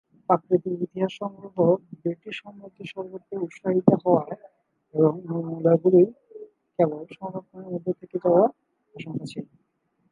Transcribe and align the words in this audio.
প্রাকৃতিক 0.29 0.75
ইতিহাস 0.81 1.11
সংগ্রহ 1.21 1.55
ব্রিটিশ 1.93 2.35
সাম্রাজ্যের 2.41 2.87
সর্বত্র 2.93 3.31
উত্সাহিত 3.45 3.87
হওয়ার 4.03 4.29
এবং 4.93 5.13
নমুনাগুলি 5.27 6.03
কেবল 6.79 7.01
সংরক্ষণের 7.17 7.69
মধ্যেই 7.71 7.97
থেকে 8.01 8.17
যাওয়ার 8.23 8.49
আশঙ্কা 8.95 9.25
ছিল। 9.31 9.45